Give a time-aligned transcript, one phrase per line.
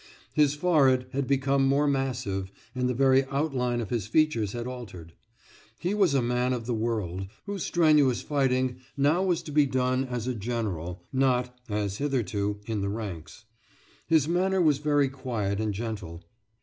[0.33, 5.13] His forehead had become more massive, and the very outline of his features had altered.
[5.77, 10.05] He was a man of the world, whose strenuous fighting now was to be done
[10.05, 13.45] as a general not, as hitherto, in the ranks.
[14.07, 16.23] His manner was very quiet and gentle.